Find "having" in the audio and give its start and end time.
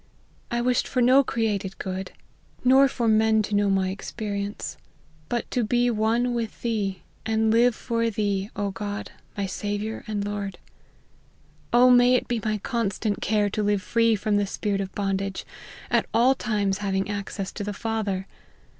16.79-17.07